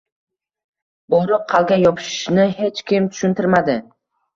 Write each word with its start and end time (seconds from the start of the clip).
borib, 1.15 1.45
qalbga 1.53 1.79
yopishishini 1.85 2.49
hech 2.59 2.85
kim 2.93 3.15
tushuntirmadi. 3.15 3.83